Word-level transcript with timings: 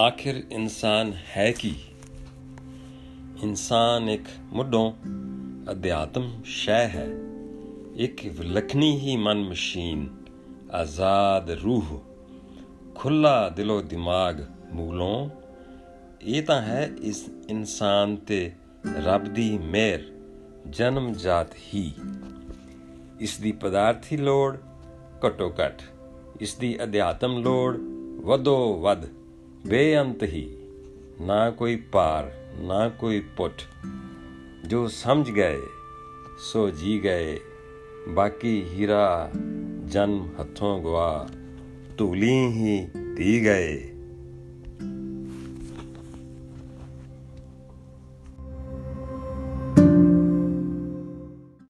ਆਖਿਰ 0.00 0.42
ਇਨਸਾਨ 0.50 1.12
ਹੈ 1.36 1.52
ਕੀ? 1.52 1.74
ਇਨਸਾਨ 3.42 4.08
ਇੱਕ 4.08 4.24
ਮੁੱਢੋਂ 4.52 4.92
ਅਧਿਆਤਮ 5.70 6.30
ਸ਼ੈ 6.44 6.88
ਹੈ। 6.88 7.08
ਇੱਕ 7.96 8.26
ਵਿਲਖਣੀ 8.26 8.98
ਹੀ 8.98 9.16
ਮਨ 9.16 9.38
ਮਸ਼ੀਨ, 9.38 10.08
ਆਜ਼ਾਦ 10.72 11.50
ਰੂਹ 11.50 11.82
ਖੁੱਲਾ 12.94 13.48
ਦਿਲੋ 13.48 13.82
ਦਿਮਾਗ 13.82 14.40
ਮੂਲੋਂ। 14.72 15.30
ਇਹ 16.22 16.42
ਤਾਂ 16.42 16.62
ਹੈ 16.62 16.90
ਇਸ 17.02 17.30
ਇਨਸਾਨ 17.48 18.16
ਤੇ 18.16 18.52
ਰੱਬ 18.96 19.24
ਦੀ 19.24 19.58
ਮਿਹਰ, 19.58 20.00
ਜਨਮ 20.70 21.12
ਜਾਤ 21.12 21.54
ਹੀ। 21.74 21.94
ਇਸ 23.20 23.38
ਦੀ 23.38 23.52
ਪਦਾਰਥੀ 23.52 24.16
ਲੋੜ 24.16 24.56
ਘਟੋ 25.26 25.50
ਘਟ, 25.50 25.82
ਇਸ 26.40 26.54
ਦੀ 26.54 26.82
ਅਧਿਆਤਮ 26.82 27.38
ਲੋੜ 27.38 27.76
ਵਧੋ 28.24 28.80
ਵੱਧ। 28.80 29.19
बेअंत 29.66 30.18
ही, 30.22 30.48
ना 31.20 31.50
कोई 31.50 31.76
पार, 31.76 32.24
ना 32.56 32.88
कोई 32.88 33.20
पुट। 33.20 33.52
जो 34.66 34.88
समझ 34.88 35.28
गए, 35.28 35.60
सो 36.52 36.70
जी 36.70 36.98
गए। 36.98 37.40
बाकी 38.08 38.62
हीरा 38.62 39.30
जन्म 39.84 40.30
हथों 40.40 40.82
गुआ 40.82 41.30
तूली 41.98 42.34
ही 42.34 42.80
दी 42.96 43.40
गए। 43.40 43.99